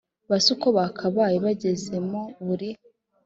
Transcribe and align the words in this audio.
base 0.29 0.49
uko 0.55 0.67
bakabaye 0.77 1.35
bagezemo 1.45 2.21
buri 2.45 2.69